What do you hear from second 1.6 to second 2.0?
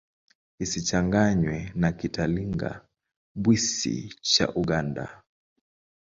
na